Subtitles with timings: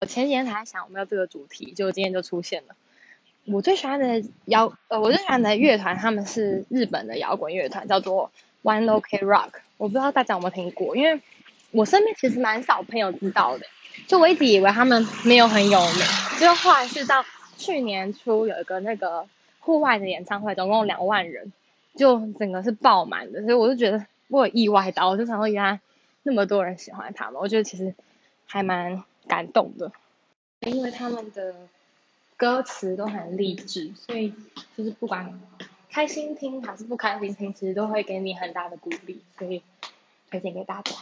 [0.00, 2.76] 我前几天才想我们要这个主题，结果今天就出现了。
[3.46, 8.30] 我最喜欢的摇呃，我最喜欢的乐团他们是日本的摇滚乐团，叫做
[8.62, 9.54] One Ok Rock。
[9.76, 11.20] 我不知道大家有没有听过，因为
[11.72, 13.66] 我身边其实蛮少朋友知道的。
[14.06, 16.04] 就我一直以为他们没有很有名，
[16.38, 17.24] 就后来是到
[17.56, 19.26] 去年初有一个那个
[19.58, 21.52] 户外的演唱会，总共两万人，
[21.96, 25.80] 就整个是爆满的，所以我就觉得我有意外到，我就想说原来
[26.22, 27.92] 那么多人喜欢他们，我觉得其实
[28.48, 29.92] 还蛮感动的，
[30.62, 31.54] 因为他们的。
[32.40, 34.32] 歌词都很励志，所以
[34.76, 35.40] 就是不管
[35.90, 39.60] 开心听还是不开心听，其实都会给你很大的鼓励，所以
[40.30, 40.92] 推荐给大家。